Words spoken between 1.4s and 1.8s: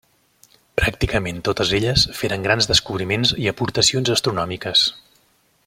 totes